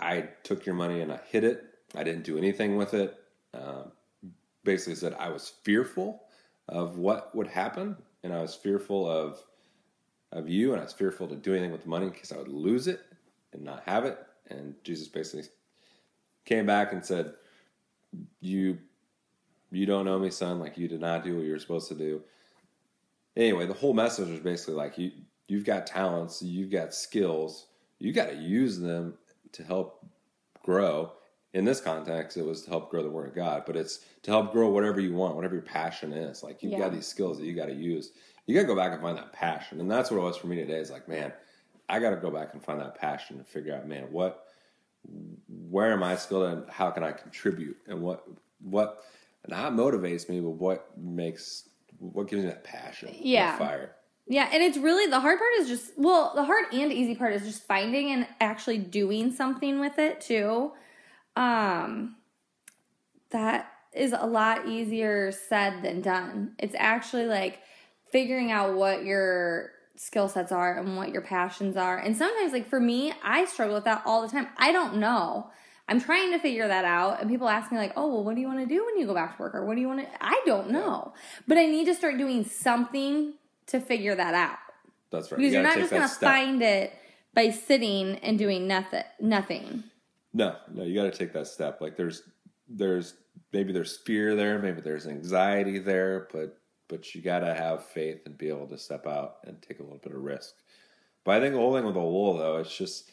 "I 0.00 0.28
took 0.42 0.66
your 0.66 0.74
money 0.74 1.00
and 1.00 1.12
I 1.12 1.20
hid 1.28 1.44
it. 1.44 1.64
I 1.94 2.04
didn't 2.04 2.24
do 2.24 2.38
anything 2.38 2.76
with 2.76 2.94
it." 2.94 3.16
Um, 3.54 3.92
basically 4.64 4.96
said 4.96 5.14
I 5.18 5.30
was 5.30 5.48
fearful 5.62 6.22
of 6.68 6.98
what 6.98 7.34
would 7.34 7.46
happen, 7.46 7.96
and 8.22 8.34
I 8.34 8.42
was 8.42 8.54
fearful 8.54 9.08
of 9.08 9.42
of 10.32 10.48
you, 10.48 10.72
and 10.72 10.80
I 10.80 10.84
was 10.84 10.92
fearful 10.92 11.28
to 11.28 11.36
do 11.36 11.52
anything 11.52 11.72
with 11.72 11.84
the 11.84 11.88
money 11.88 12.10
because 12.10 12.32
I 12.32 12.36
would 12.36 12.48
lose 12.48 12.88
it 12.88 13.00
and 13.52 13.62
not 13.62 13.84
have 13.86 14.04
it. 14.04 14.18
And 14.48 14.74
Jesus 14.82 15.08
basically 15.08 15.48
came 16.44 16.66
back 16.66 16.92
and 16.92 17.04
said, 17.04 17.34
"You, 18.40 18.78
you 19.70 19.86
don't 19.86 20.04
know 20.04 20.18
me, 20.18 20.30
son. 20.30 20.58
Like 20.58 20.76
you 20.76 20.88
did 20.88 21.00
not 21.00 21.24
do 21.24 21.36
what 21.36 21.44
you 21.44 21.52
were 21.52 21.58
supposed 21.58 21.88
to 21.88 21.94
do." 21.94 22.22
Anyway, 23.36 23.66
the 23.66 23.74
whole 23.74 23.92
message 23.92 24.28
was 24.28 24.40
basically 24.40 24.74
like 24.74 24.98
you, 24.98 25.12
you've 25.48 25.64
got 25.64 25.86
talents, 25.86 26.42
you've 26.42 26.70
got 26.70 26.94
skills, 26.94 27.66
you 27.98 28.12
got 28.12 28.28
to 28.30 28.36
use 28.36 28.78
them 28.78 29.14
to 29.52 29.62
help 29.64 30.04
grow. 30.62 31.12
In 31.54 31.64
this 31.64 31.80
context, 31.80 32.36
it 32.36 32.44
was 32.44 32.62
to 32.62 32.70
help 32.70 32.90
grow 32.90 33.02
the 33.02 33.08
Word 33.10 33.28
of 33.28 33.34
God, 33.34 33.62
but 33.66 33.76
it's 33.76 34.00
to 34.22 34.30
help 34.30 34.52
grow 34.52 34.68
whatever 34.70 35.00
you 35.00 35.14
want, 35.14 35.36
whatever 35.36 35.54
your 35.54 35.62
passion 35.62 36.12
is. 36.12 36.42
Like 36.42 36.62
you've 36.62 36.72
Yeah. 36.72 36.80
got 36.80 36.92
these 36.92 37.06
skills 37.06 37.38
that 37.38 37.46
you 37.46 37.54
got 37.54 37.66
to 37.66 37.74
use. 37.74 38.12
You 38.46 38.54
got 38.54 38.60
to 38.62 38.66
go 38.66 38.76
back 38.76 38.92
and 38.92 39.00
find 39.00 39.16
that 39.16 39.32
passion, 39.32 39.80
and 39.80 39.90
that's 39.90 40.10
what 40.10 40.18
it 40.18 40.22
was 40.22 40.36
for 40.36 40.46
me 40.46 40.56
today. 40.56 40.78
Is 40.78 40.90
like, 40.90 41.08
man, 41.08 41.32
I 41.88 41.98
got 41.98 42.10
to 42.10 42.16
go 42.16 42.30
back 42.30 42.52
and 42.52 42.62
find 42.62 42.80
that 42.80 42.94
passion 42.94 43.38
and 43.38 43.46
figure 43.46 43.74
out, 43.74 43.88
man, 43.88 44.04
what, 44.12 44.44
where 45.48 45.92
am 45.92 46.02
I 46.02 46.16
skilled 46.16 46.44
and 46.52 46.68
how 46.70 46.90
can 46.90 47.02
I 47.02 47.12
contribute, 47.12 47.76
and 47.88 48.02
what, 48.02 48.24
what, 48.60 49.02
not 49.48 49.72
motivates 49.72 50.28
me, 50.28 50.40
but 50.40 50.50
what 50.50 50.96
makes, 50.98 51.68
what 51.98 52.28
gives 52.28 52.42
me 52.44 52.48
that 52.50 52.64
passion, 52.64 53.08
that 53.08 53.20
Yeah. 53.24 53.56
fire. 53.56 53.95
Yeah, 54.28 54.48
and 54.52 54.62
it's 54.62 54.76
really 54.76 55.08
the 55.08 55.20
hard 55.20 55.38
part 55.38 55.50
is 55.58 55.68
just 55.68 55.92
well, 55.96 56.32
the 56.34 56.44
hard 56.44 56.64
and 56.72 56.92
easy 56.92 57.14
part 57.14 57.32
is 57.34 57.42
just 57.42 57.66
finding 57.66 58.10
and 58.10 58.26
actually 58.40 58.78
doing 58.78 59.32
something 59.32 59.78
with 59.78 59.98
it 59.98 60.20
too. 60.20 60.72
Um 61.36 62.16
that 63.30 63.72
is 63.92 64.12
a 64.12 64.26
lot 64.26 64.68
easier 64.68 65.30
said 65.32 65.82
than 65.82 66.00
done. 66.00 66.54
It's 66.58 66.74
actually 66.78 67.26
like 67.26 67.60
figuring 68.10 68.50
out 68.50 68.74
what 68.74 69.04
your 69.04 69.70
skill 69.96 70.28
sets 70.28 70.52
are 70.52 70.78
and 70.78 70.96
what 70.96 71.10
your 71.10 71.22
passions 71.22 71.76
are. 71.76 71.96
And 71.96 72.16
sometimes 72.16 72.52
like 72.52 72.68
for 72.68 72.80
me, 72.80 73.12
I 73.22 73.44
struggle 73.46 73.76
with 73.76 73.84
that 73.84 74.02
all 74.04 74.22
the 74.22 74.28
time. 74.28 74.48
I 74.58 74.72
don't 74.72 74.96
know. 74.96 75.50
I'm 75.88 76.00
trying 76.00 76.32
to 76.32 76.38
figure 76.40 76.66
that 76.66 76.84
out 76.84 77.20
and 77.20 77.30
people 77.30 77.48
ask 77.48 77.70
me 77.70 77.78
like, 77.78 77.92
"Oh, 77.96 78.08
well, 78.08 78.24
what 78.24 78.34
do 78.34 78.40
you 78.40 78.48
want 78.48 78.58
to 78.58 78.66
do 78.66 78.84
when 78.84 78.98
you 78.98 79.06
go 79.06 79.14
back 79.14 79.36
to 79.36 79.42
work 79.42 79.54
or 79.54 79.64
what 79.64 79.76
do 79.76 79.80
you 79.80 79.86
want 79.88 80.00
to 80.00 80.08
I 80.20 80.42
don't 80.44 80.70
know. 80.70 81.14
But 81.46 81.58
I 81.58 81.66
need 81.66 81.84
to 81.84 81.94
start 81.94 82.18
doing 82.18 82.44
something 82.44 83.34
to 83.68 83.80
figure 83.80 84.14
that 84.14 84.34
out. 84.34 84.58
That's 85.10 85.30
right. 85.30 85.38
Because 85.38 85.52
You 85.52 85.60
are 85.60 85.62
not 85.62 85.76
just 85.76 85.90
going 85.90 86.02
to 86.02 86.08
find 86.08 86.62
it 86.62 86.92
by 87.34 87.50
sitting 87.50 88.16
and 88.16 88.38
doing 88.38 88.66
nothing. 88.66 89.04
Nothing. 89.20 89.84
No, 90.32 90.56
no, 90.72 90.84
you 90.84 90.94
got 90.94 91.10
to 91.10 91.18
take 91.18 91.32
that 91.32 91.46
step. 91.46 91.80
Like 91.80 91.96
there's, 91.96 92.22
there's 92.68 93.14
maybe 93.52 93.72
there's 93.72 93.96
fear 93.96 94.34
there, 94.34 94.58
maybe 94.58 94.80
there's 94.80 95.06
anxiety 95.06 95.78
there, 95.78 96.28
but 96.32 96.58
but 96.88 97.14
you 97.14 97.20
got 97.20 97.40
to 97.40 97.52
have 97.52 97.84
faith 97.84 98.20
and 98.26 98.38
be 98.38 98.48
able 98.48 98.68
to 98.68 98.78
step 98.78 99.08
out 99.08 99.38
and 99.44 99.60
take 99.60 99.80
a 99.80 99.82
little 99.82 99.98
bit 99.98 100.12
of 100.12 100.22
risk. 100.22 100.54
But 101.24 101.36
I 101.36 101.40
think 101.40 101.54
the 101.54 101.60
whole 101.60 101.74
thing 101.74 101.84
with 101.84 101.94
the 101.94 102.00
lull 102.00 102.38
though, 102.38 102.58
it's 102.58 102.76
just 102.76 103.10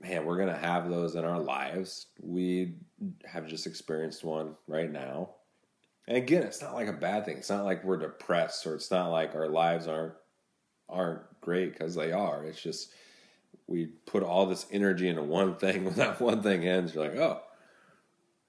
man, 0.00 0.24
we're 0.24 0.38
gonna 0.38 0.56
have 0.56 0.90
those 0.90 1.14
in 1.14 1.24
our 1.24 1.40
lives. 1.40 2.06
We 2.20 2.74
have 3.24 3.46
just 3.46 3.66
experienced 3.66 4.24
one 4.24 4.56
right 4.66 4.90
now. 4.90 5.30
And 6.08 6.16
again, 6.16 6.42
it's 6.42 6.60
not 6.60 6.74
like 6.74 6.88
a 6.88 6.92
bad 6.92 7.24
thing. 7.24 7.38
It's 7.38 7.50
not 7.50 7.64
like 7.64 7.84
we're 7.84 7.98
depressed 7.98 8.66
or 8.66 8.74
it's 8.74 8.90
not 8.90 9.08
like 9.10 9.34
our 9.34 9.48
lives 9.48 9.86
aren't 9.86 10.14
aren't 10.88 11.22
great 11.40 11.72
because 11.72 11.94
they 11.94 12.12
are. 12.12 12.44
It's 12.44 12.60
just 12.60 12.92
we 13.66 13.86
put 14.06 14.22
all 14.22 14.46
this 14.46 14.66
energy 14.70 15.08
into 15.08 15.22
one 15.22 15.56
thing. 15.58 15.84
When 15.84 15.94
that 15.94 16.20
one 16.20 16.42
thing 16.42 16.66
ends, 16.66 16.94
you're 16.94 17.04
like, 17.08 17.16
oh, 17.16 17.40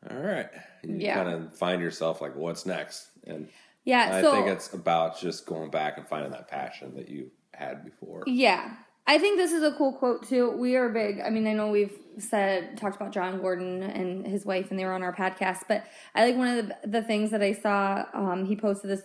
all 0.10 0.17
right. 0.17 0.50
You 0.83 0.98
Yeah. 0.98 1.15
kind 1.24 1.29
of 1.29 1.55
find 1.57 1.81
yourself 1.81 2.22
like, 2.22 2.36
what's 2.36 2.65
next? 2.65 3.07
And 3.25 3.48
Yeah. 3.86 4.10
I 4.15 4.22
so 4.22 4.31
think 4.33 4.48
it's 4.48 4.74
about 4.74 5.19
just 5.19 5.45
going 5.45 5.69
back 5.69 5.98
and 5.98 6.07
finding 6.07 6.31
that 6.31 6.48
passion 6.48 6.95
that 6.95 7.07
you 7.10 7.31
had 7.53 7.86
before. 7.86 8.24
Yeah. 8.25 8.75
I 9.05 9.17
think 9.17 9.38
this 9.38 9.51
is 9.51 9.63
a 9.63 9.72
cool 9.74 9.93
quote 9.93 10.27
too. 10.27 10.51
We 10.51 10.75
are 10.75 10.89
big. 10.89 11.19
I 11.19 11.29
mean, 11.29 11.45
I 11.48 11.53
know 11.53 11.69
we've 11.69 11.93
said 12.19 12.77
talked 12.77 12.95
about 12.95 13.12
John 13.12 13.39
Gordon 13.41 13.83
and 13.83 14.25
his 14.25 14.45
wife, 14.45 14.69
and 14.69 14.79
they 14.79 14.86
were 14.86 14.93
on 14.93 15.03
our 15.03 15.13
podcast. 15.15 15.63
But 15.67 15.86
I 16.15 16.25
like 16.25 16.38
one 16.38 16.48
of 16.57 16.67
the, 16.67 16.77
the 16.88 17.01
things 17.01 17.31
that 17.31 17.41
I 17.41 17.51
saw. 17.53 18.05
Um, 18.13 18.45
he 18.45 18.55
posted 18.55 18.89
this 18.89 19.01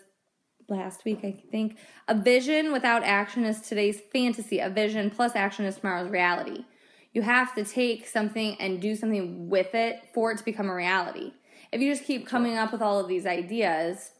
last 0.68 1.04
week, 1.04 1.20
I 1.24 1.42
think. 1.50 1.78
A 2.06 2.14
vision 2.14 2.72
without 2.72 3.02
action 3.02 3.44
is 3.44 3.60
today's 3.60 4.00
fantasy. 4.12 4.60
A 4.60 4.68
vision 4.70 5.10
plus 5.10 5.34
action 5.34 5.64
is 5.64 5.76
tomorrow's 5.76 6.10
reality. 6.10 6.64
You 7.12 7.22
have 7.22 7.54
to 7.56 7.64
take 7.64 8.06
something 8.06 8.54
and 8.60 8.80
do 8.80 8.94
something 8.94 9.48
with 9.48 9.74
it 9.74 10.00
for 10.14 10.30
it 10.30 10.38
to 10.38 10.44
become 10.44 10.68
a 10.68 10.74
reality. 10.74 11.32
If 11.72 11.80
you 11.80 11.92
just 11.92 12.04
keep 12.06 12.26
coming 12.26 12.56
up 12.56 12.70
with 12.70 12.82
all 12.82 13.00
of 13.00 13.08
these 13.08 13.26
ideas 13.26 14.12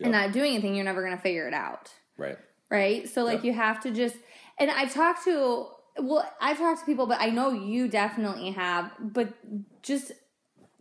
and 0.00 0.12
not 0.12 0.32
doing 0.32 0.52
anything, 0.54 0.74
you're 0.76 0.84
never 0.84 1.02
going 1.04 1.16
to 1.16 1.22
figure 1.22 1.46
it 1.46 1.52
out 1.54 1.90
Right. 2.16 2.38
right? 2.70 3.08
So 3.08 3.24
like 3.24 3.38
Yep. 3.38 3.44
you 3.44 3.52
have 3.52 3.80
to 3.80 3.90
just 3.90 4.16
and 4.60 4.70
I've 4.70 4.92
talked 4.94 5.24
to 5.24 5.66
well, 5.98 6.24
I've 6.40 6.56
talked 6.58 6.80
to 6.80 6.86
people, 6.86 7.06
but 7.06 7.20
I 7.20 7.30
know 7.30 7.50
you 7.50 7.88
definitely 7.88 8.52
have, 8.52 8.92
but 9.00 9.34
just 9.82 10.12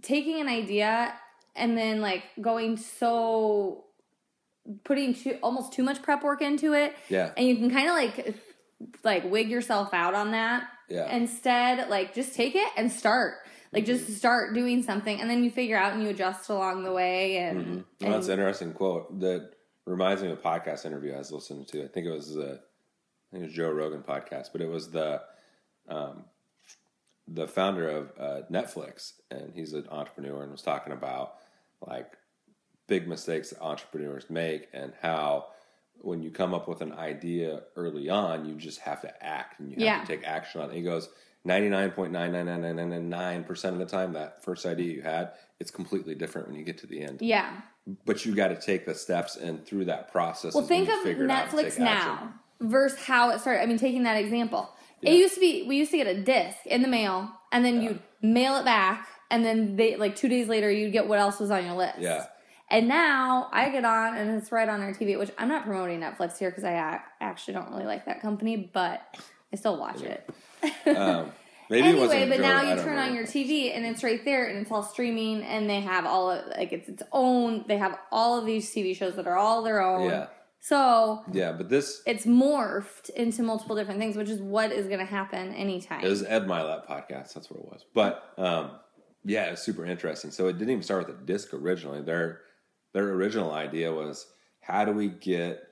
taking 0.04 0.40
an 0.40 0.48
idea 0.48 1.14
and 1.56 1.76
then 1.78 2.00
like 2.00 2.24
going 2.40 2.78
so 2.78 3.86
putting 4.84 5.14
too 5.16 5.38
almost 5.42 5.74
too 5.74 5.84
much 5.84 6.02
prep 6.04 6.24
work 6.24 6.42
into 6.44 6.74
it 6.74 6.94
Yeah. 7.10 7.32
and 7.36 7.48
you 7.48 7.56
can 7.58 7.72
kind 7.72 7.90
of 7.90 7.96
like 7.96 8.36
like 9.04 9.30
wig 9.30 9.50
yourself 9.50 9.94
out 9.94 10.14
on 10.14 10.32
that 10.32 10.68
Yeah. 10.90 11.12
instead 11.14 11.90
like 11.90 12.14
just 12.14 12.36
take 12.36 12.54
it 12.56 12.68
and 12.78 12.92
start 12.92 13.34
like 13.74 13.84
just 13.86 14.16
start 14.16 14.54
doing 14.54 14.84
something 14.84 15.20
and 15.20 15.28
then 15.30 15.44
you 15.44 15.50
figure 15.52 15.76
out 15.76 15.94
and 15.94 16.04
you 16.04 16.10
adjust 16.10 16.50
along 16.50 16.84
the 16.84 16.94
way 16.94 17.38
and, 17.38 17.58
Well, 17.58 17.66
and 17.66 17.84
Mm-hmm. 18.00 18.12
that's 18.12 18.28
an 18.28 18.34
interesting 18.34 18.74
quote 18.74 19.20
that 19.22 19.50
reminds 19.86 20.22
me 20.22 20.30
of 20.32 20.38
a 20.38 20.42
podcast 20.42 20.86
interview 20.86 21.14
I 21.14 21.18
was 21.18 21.32
listening 21.32 21.66
to. 21.72 21.84
I 21.84 21.88
think 21.88 22.06
it 22.06 22.12
was 22.12 22.36
the, 22.36 22.62
I 23.32 23.36
think 23.36 23.44
it 23.44 23.48
was 23.48 23.56
Joe 23.56 23.70
Rogan 23.72 24.02
podcast, 24.02 24.48
but 24.52 24.62
it 24.62 24.70
was 24.70 24.90
the, 24.92 25.22
um, 25.88 26.24
the 27.28 27.48
founder 27.48 27.88
of 27.90 28.12
uh, 28.20 28.42
Netflix, 28.52 29.14
and 29.30 29.52
he's 29.54 29.74
an 29.74 29.86
entrepreneur, 29.92 30.42
and 30.42 30.52
was 30.52 30.62
talking 30.64 30.94
about 30.94 31.36
like 31.86 32.14
big 32.88 33.08
mistakes 33.08 33.52
that 33.52 33.62
entrepreneurs 33.62 34.26
make, 34.30 34.68
and 34.74 34.94
how 35.02 35.46
when 36.02 36.24
you 36.24 36.32
come 36.32 36.54
up 36.54 36.68
with 36.68 36.82
an 36.82 36.94
idea 36.94 37.62
early 37.76 38.10
on, 38.10 38.46
you 38.46 38.56
just 38.56 38.80
have 38.80 39.02
to 39.02 39.24
act 39.24 39.60
and 39.60 39.70
you 39.70 39.76
have 39.76 39.84
Yeah. 39.84 40.02
to 40.02 40.08
take 40.08 40.24
action 40.26 40.62
on 40.62 40.72
it. 40.72 40.76
He 40.76 40.82
goes. 40.82 41.10
99.99999% 41.48 43.64
of 43.70 43.78
the 43.80 43.86
time 43.86 44.12
that 44.14 44.44
first 44.44 44.66
idea 44.66 44.94
you 44.94 45.02
had 45.02 45.32
it's 45.60 45.72
completely 45.72 46.14
different 46.14 46.48
when 46.50 46.58
you 46.58 46.66
get 46.66 46.78
to 46.78 46.86
the 46.86 47.02
end 47.02 47.22
yeah 47.22 47.62
but 48.06 48.26
you 48.26 48.36
got 48.36 48.50
to 48.50 48.60
take 48.60 48.86
the 48.86 48.94
steps 48.94 49.38
and 49.38 49.66
through 49.66 49.86
that 49.86 50.12
process. 50.12 50.54
Well, 50.54 50.66
think 50.66 50.90
of 50.90 51.00
figure 51.00 51.24
it 51.24 51.32
out 51.32 51.48
Netflix 51.50 51.80
now. 51.80 51.88
action. 51.88 52.34
Versus 52.62 53.00
how 53.00 53.30
it 53.32 53.40
started. 53.40 53.62
I 53.62 53.66
mean, 53.66 53.78
taking 53.78 54.04
that 54.04 54.18
example, 54.18 54.70
Yeah. 55.02 55.12
it 55.12 55.18
used 55.18 55.34
to 55.36 55.40
be 55.40 55.64
we 55.68 55.78
used 55.78 55.92
to 55.92 55.98
get 55.98 56.08
a 56.08 56.22
disc 56.22 56.58
in 56.66 56.82
the 56.82 56.88
mail, 56.88 57.30
and 57.52 57.64
then 57.64 57.82
you'd 57.82 58.00
mail 58.22 58.58
it 58.58 58.66
back, 58.66 59.08
and 59.32 59.44
then 59.46 59.76
they 59.76 59.96
like 59.96 60.16
two 60.16 60.28
days 60.30 60.48
later 60.48 60.70
you'd 60.72 60.92
get 60.94 61.08
what 61.08 61.20
else 61.20 61.40
was 61.40 61.52
on 61.52 61.66
your 61.66 61.76
list. 61.76 62.00
Yeah. 62.00 62.26
And 62.72 62.88
now 62.88 63.50
I 63.52 63.70
get 63.70 63.84
on, 63.84 64.16
and 64.16 64.30
it's 64.40 64.52
right 64.52 64.70
on 64.70 64.82
our 64.82 64.94
TV. 64.94 65.18
Which 65.18 65.32
I'm 65.38 65.48
not 65.48 65.64
promoting 65.66 66.02
Netflix 66.02 66.38
here 66.38 66.50
because 66.52 66.64
I 66.64 66.74
ac- 66.96 67.04
actually 67.20 67.54
don't 67.56 67.72
really 67.72 67.86
like 67.86 68.06
that 68.06 68.22
company, 68.22 68.70
but 68.72 69.02
I 69.52 69.56
still 69.56 69.78
watch 69.80 70.02
it. 70.04 70.30
Um, 70.86 71.32
maybe 71.70 71.88
it 71.88 71.90
anyway, 71.92 72.08
wasn't 72.08 72.30
but 72.30 72.40
now 72.42 72.62
you 72.62 72.76
turn 72.82 72.96
know. 72.98 73.02
on 73.04 73.16
your 73.16 73.26
TV 73.26 73.76
and 73.76 73.86
it's 73.86 74.04
right 74.04 74.24
there 74.26 74.46
and 74.46 74.58
it's 74.60 74.72
all 74.72 74.84
streaming 74.84 75.42
and 75.44 75.70
they 75.70 75.80
have 75.82 76.06
all 76.06 76.30
of 76.32 76.46
like 76.58 76.72
it's 76.74 76.90
its 76.90 77.02
own. 77.12 77.64
They 77.68 77.78
have 77.78 77.98
all 78.12 78.38
of 78.40 78.46
these 78.46 78.70
TV 78.72 78.96
shows 78.96 79.16
that 79.16 79.26
are 79.26 79.38
all 79.38 79.64
their 79.64 79.82
own. 79.82 80.10
Yeah, 80.10 80.28
So 80.62 81.24
yeah, 81.32 81.54
but 81.54 81.70
this 81.70 82.02
it's 82.06 82.26
morphed 82.26 83.10
into 83.12 83.44
multiple 83.44 83.76
different 83.76 84.00
things, 84.00 84.18
which 84.18 84.30
is 84.30 84.42
what 84.42 84.72
is 84.72 84.88
going 84.88 85.00
to 85.00 85.06
happen 85.06 85.54
anytime. 85.54 86.04
it 86.04 86.10
was 86.10 86.24
Ed 86.24 86.48
Mylett 86.48 86.86
podcast. 86.86 87.34
That's 87.34 87.50
what 87.50 87.60
it 87.60 87.66
was. 87.66 87.86
But 87.94 88.34
um, 88.38 88.72
yeah, 89.24 89.46
it 89.46 89.52
was 89.52 89.62
super 89.62 89.86
interesting. 89.86 90.32
So 90.32 90.48
it 90.48 90.54
didn't 90.54 90.72
even 90.72 90.84
start 90.84 91.08
with 91.08 91.18
a 91.18 91.22
disc 91.24 91.54
originally. 91.54 92.02
Their 92.02 92.42
their 92.94 93.10
original 93.10 93.52
idea 93.54 93.92
was 93.94 94.28
how 94.62 94.84
do 94.86 94.92
we 94.92 95.08
get 95.08 95.64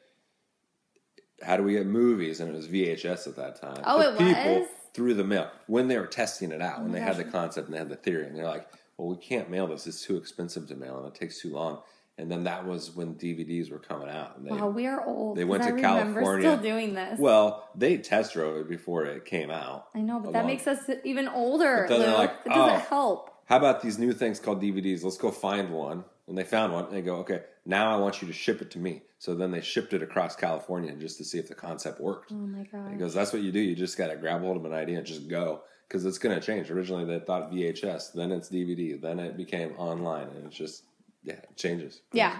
how 1.43 1.57
do 1.57 1.63
we 1.63 1.73
get 1.73 1.85
movies, 1.85 2.39
and 2.39 2.49
it 2.49 2.55
was 2.55 2.67
VHS 2.67 3.27
at 3.27 3.35
that 3.35 3.59
time. 3.61 3.83
Oh, 3.85 3.99
it 3.99 4.17
people 4.17 4.61
was? 4.61 4.69
through 4.93 5.13
the 5.15 5.23
mail 5.23 5.51
when 5.67 5.87
they 5.87 5.97
were 5.97 6.07
testing 6.07 6.51
it 6.51 6.61
out. 6.61 6.81
when 6.81 6.91
my 6.91 6.99
they 6.99 7.03
had 7.03 7.17
the 7.17 7.23
concept 7.25 7.67
and 7.67 7.75
they 7.75 7.79
had 7.79 7.89
the 7.89 7.95
theory, 7.97 8.25
and 8.25 8.35
they're 8.35 8.45
like, 8.45 8.67
"Well, 8.97 9.09
we 9.09 9.17
can't 9.17 9.49
mail 9.49 9.67
this. 9.67 9.85
It's 9.85 10.03
too 10.03 10.17
expensive 10.17 10.67
to 10.69 10.75
mail, 10.75 10.97
and 10.97 11.07
it 11.07 11.13
takes 11.13 11.41
too 11.41 11.51
long." 11.53 11.81
And 12.19 12.31
then 12.31 12.45
that 12.45 12.65
was 12.65 12.95
when 12.95 13.13
DVDs 13.13 13.71
were 13.71 13.77
coming 13.77 14.09
out. 14.09 14.37
And 14.37 14.47
they, 14.47 14.51
wow, 14.51 14.69
we 14.69 14.87
are 14.87 15.05
old. 15.05 15.37
they 15.37 15.45
went 15.45 15.63
to 15.63 15.75
I 15.75 15.79
California. 15.79 16.49
Still 16.49 16.57
doing 16.63 16.95
this. 16.95 17.19
Well, 17.19 17.69
they 17.75 17.97
test 17.97 18.33
drove 18.33 18.57
it 18.57 18.67
before 18.67 19.05
it 19.05 19.25
came 19.25 19.51
out. 19.51 19.87
I 19.93 20.01
know, 20.01 20.19
but 20.19 20.33
that 20.33 20.39
long- 20.39 20.47
makes 20.47 20.65
us 20.65 20.89
even 21.03 21.27
older. 21.27 21.85
But 21.87 21.99
then 21.99 22.09
Luke. 22.09 22.17
like, 22.17 22.31
it 22.45 22.49
doesn't 22.49 22.75
oh. 22.75 22.85
help. 22.89 23.29
How 23.45 23.57
about 23.57 23.81
these 23.81 23.99
new 23.99 24.13
things 24.13 24.39
called 24.39 24.61
DVDs? 24.61 25.03
Let's 25.03 25.17
go 25.17 25.31
find 25.31 25.69
one. 25.69 26.03
And 26.27 26.37
they 26.37 26.43
found 26.43 26.73
one. 26.73 26.85
And 26.85 26.93
they 26.93 27.01
go, 27.01 27.17
okay, 27.17 27.41
now 27.65 27.95
I 27.95 27.99
want 27.99 28.21
you 28.21 28.27
to 28.27 28.33
ship 28.33 28.61
it 28.61 28.71
to 28.71 28.79
me. 28.79 29.03
So 29.19 29.35
then 29.35 29.51
they 29.51 29.61
shipped 29.61 29.93
it 29.93 30.03
across 30.03 30.35
California 30.35 30.93
just 30.95 31.17
to 31.19 31.23
see 31.23 31.37
if 31.37 31.47
the 31.47 31.55
concept 31.55 32.01
worked. 32.01 32.31
Oh 32.31 32.35
my 32.35 32.63
god. 32.63 32.91
He 32.91 32.97
goes, 32.97 33.13
that's 33.13 33.31
what 33.31 33.43
you 33.43 33.51
do. 33.51 33.59
You 33.59 33.75
just 33.75 33.97
got 33.97 34.07
to 34.07 34.17
grab 34.17 34.41
hold 34.41 34.57
of 34.57 34.65
an 34.65 34.73
idea 34.73 34.97
and 34.97 35.05
just 35.07 35.27
go. 35.27 35.61
Because 35.87 36.03
it's 36.05 36.17
going 36.17 36.37
to 36.37 36.45
change. 36.45 36.69
Originally, 36.69 37.05
they 37.05 37.23
thought 37.23 37.49
VHS, 37.49 38.11
then 38.11 38.33
it's 38.33 38.49
DVD, 38.49 38.99
then 38.99 39.19
it 39.19 39.37
became 39.37 39.71
online. 39.77 40.27
And 40.35 40.47
it's 40.47 40.57
just, 40.57 40.83
yeah, 41.27 41.33
it 41.33 41.57
changes. 41.57 42.01
Yeah. 42.13 42.39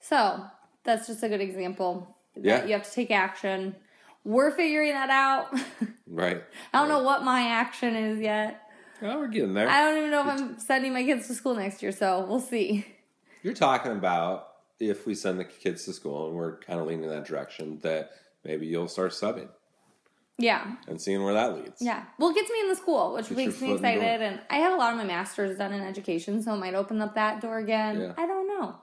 So 0.00 0.44
that's 0.82 1.06
just 1.06 1.22
a 1.22 1.28
good 1.28 1.40
example. 1.40 2.16
Yeah. 2.34 2.64
You 2.64 2.72
have 2.72 2.82
to 2.82 2.90
take 2.90 3.12
action. 3.12 3.76
We're 4.24 4.50
figuring 4.50 4.92
that 4.92 5.10
out. 5.10 5.54
Right. 6.14 6.42
I 6.74 6.78
don't 6.78 6.90
know 6.90 7.02
what 7.02 7.24
my 7.24 7.40
action 7.40 7.96
is 7.96 8.20
yet. 8.20 8.60
Well, 9.00 9.18
we're 9.18 9.28
getting 9.28 9.54
there. 9.54 9.66
I 9.66 9.80
don't 9.80 9.96
even 9.96 10.10
know 10.10 10.20
if 10.20 10.26
I'm 10.26 10.58
sending 10.58 10.92
my 10.92 11.02
kids 11.04 11.26
to 11.28 11.34
school 11.34 11.54
next 11.54 11.82
year, 11.82 11.90
so 11.90 12.26
we'll 12.28 12.38
see. 12.38 12.84
You're 13.42 13.54
talking 13.54 13.92
about 13.92 14.48
if 14.78 15.06
we 15.06 15.14
send 15.14 15.40
the 15.40 15.44
kids 15.44 15.86
to 15.86 15.94
school 15.94 16.26
and 16.26 16.36
we're 16.36 16.58
kind 16.58 16.78
of 16.78 16.86
leaning 16.86 17.04
in 17.04 17.08
that 17.08 17.24
direction, 17.24 17.78
that 17.80 18.10
maybe 18.44 18.66
you'll 18.66 18.88
start 18.88 19.12
subbing 19.12 19.48
Yeah. 20.42 20.76
and 20.88 21.00
seeing 21.00 21.22
where 21.22 21.34
that 21.34 21.54
leads. 21.56 21.80
Yeah. 21.80 22.04
Well, 22.18 22.30
it 22.30 22.34
gets 22.34 22.50
me 22.50 22.60
in 22.60 22.68
the 22.68 22.76
school, 22.76 23.14
which 23.14 23.28
Gets 23.28 23.36
makes 23.36 23.60
me 23.60 23.68
foot 23.68 23.76
in 23.76 23.82
the 23.82 23.88
door. 23.92 24.02
excited. 24.02 24.22
And 24.22 24.40
I 24.50 24.56
have 24.56 24.72
a 24.72 24.76
lot 24.76 24.92
of 24.92 24.98
my 24.98 25.04
master's 25.04 25.56
done 25.56 25.72
in 25.72 25.80
education, 25.82 26.42
so 26.42 26.54
it 26.54 26.58
might 26.58 26.74
open 26.74 27.00
up 27.00 27.14
that 27.14 27.40
door 27.40 27.58
again. 27.58 28.00
Yeah. 28.00 28.12
I 28.16 28.26
don't 28.26 28.46
know. 28.48 28.74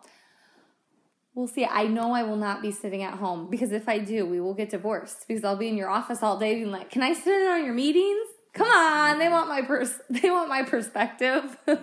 We'll 1.35 1.47
see. 1.47 1.65
I 1.65 1.83
know 1.87 2.13
I 2.13 2.23
will 2.23 2.35
not 2.35 2.61
be 2.61 2.71
sitting 2.71 3.03
at 3.03 3.13
home 3.13 3.49
because 3.49 3.71
if 3.71 3.87
I 3.87 3.99
do, 3.99 4.25
we 4.25 4.39
will 4.41 4.53
get 4.55 4.69
divorced 4.71 5.25
because 5.27 5.43
I'll 5.43 5.55
be 5.55 5.67
in 5.69 5.77
your 5.77 5.89
office 5.89 6.21
all 6.23 6.37
day 6.37 6.55
being 6.55 6.71
like, 6.71 6.89
"Can 6.89 7.01
I 7.03 7.13
sit 7.13 7.41
in 7.41 7.47
on 7.47 7.63
your 7.63 7.73
meetings?" 7.73 8.27
Come 8.53 8.67
on, 8.67 9.19
they 9.19 9.29
want 9.29 9.47
my 9.47 9.61
pers- 9.61 10.01
they 10.09 10.29
want 10.29 10.49
my 10.49 10.63
perspective. 10.63 11.57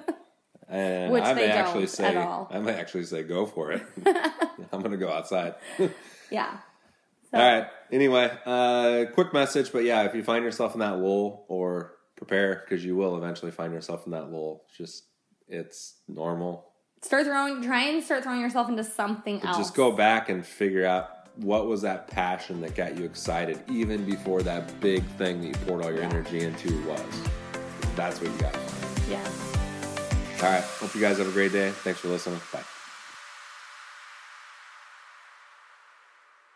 And 0.68 1.12
Which 1.12 1.22
I 1.22 1.32
may 1.32 1.42
they 1.46 1.52
actually 1.52 1.82
don't 1.82 1.90
say, 1.90 2.04
at 2.06 2.16
all. 2.16 2.48
I 2.50 2.58
may 2.58 2.72
actually 2.72 3.04
say, 3.04 3.22
go 3.22 3.46
for 3.46 3.70
it. 3.70 3.82
I'm 4.72 4.80
going 4.80 4.90
to 4.90 4.96
go 4.96 5.08
outside. 5.08 5.54
yeah. 6.28 6.56
So, 7.30 7.38
All 7.38 7.52
right. 7.52 7.66
Anyway, 7.90 8.30
uh, 8.46 9.04
quick 9.14 9.32
message, 9.32 9.72
but 9.72 9.84
yeah, 9.84 10.02
if 10.04 10.14
you 10.14 10.22
find 10.22 10.44
yourself 10.44 10.74
in 10.74 10.80
that 10.80 10.98
lull, 10.98 11.44
or 11.48 11.92
prepare 12.16 12.64
because 12.64 12.84
you 12.84 12.96
will 12.96 13.16
eventually 13.16 13.50
find 13.52 13.72
yourself 13.72 14.06
in 14.06 14.12
that 14.12 14.30
lull. 14.30 14.64
Just 14.76 15.04
it's 15.48 15.96
normal. 16.08 16.72
Start 17.02 17.26
throwing. 17.26 17.62
Try 17.62 17.84
and 17.84 18.02
start 18.02 18.22
throwing 18.22 18.40
yourself 18.40 18.68
into 18.68 18.82
something 18.84 19.38
But 19.38 19.48
else. 19.48 19.58
just 19.58 19.74
go 19.74 19.92
back 19.92 20.28
and 20.28 20.44
figure 20.44 20.86
out 20.86 21.10
what 21.36 21.66
was 21.66 21.82
that 21.82 22.08
passion 22.08 22.60
that 22.62 22.74
got 22.74 22.96
you 22.98 23.04
excited 23.04 23.62
even 23.70 24.04
before 24.06 24.42
that 24.42 24.80
big 24.80 25.04
thing 25.18 25.42
that 25.42 25.48
you 25.48 25.54
poured 25.66 25.84
all 25.84 25.92
your 25.92 26.02
energy 26.02 26.40
into 26.42 26.82
was. 26.86 27.00
That's 27.94 28.20
what 28.20 28.30
you 28.32 28.38
got. 28.38 28.56
Yeah. 29.08 29.22
All 30.42 30.50
right. 30.50 30.62
Hope 30.62 30.94
you 30.94 31.00
guys 31.00 31.18
have 31.18 31.28
a 31.28 31.32
great 31.32 31.52
day. 31.52 31.70
Thanks 31.70 32.00
for 32.00 32.08
listening. 32.08 32.40
Bye. 32.52 32.62